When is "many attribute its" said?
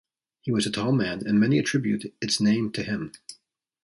1.39-2.41